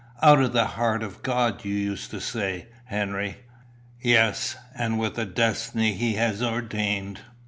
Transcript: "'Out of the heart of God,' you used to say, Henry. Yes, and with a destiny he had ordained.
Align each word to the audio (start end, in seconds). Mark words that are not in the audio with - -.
"'Out 0.23 0.41
of 0.41 0.51
the 0.51 0.65
heart 0.65 1.03
of 1.03 1.21
God,' 1.21 1.63
you 1.63 1.75
used 1.75 2.09
to 2.09 2.19
say, 2.19 2.69
Henry. 2.85 3.37
Yes, 4.01 4.55
and 4.75 4.97
with 4.97 5.15
a 5.19 5.25
destiny 5.25 5.93
he 5.93 6.15
had 6.15 6.41
ordained. 6.41 7.19